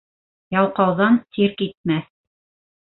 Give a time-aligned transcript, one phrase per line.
[0.57, 2.13] Ялҡауҙан сир китмәҫ.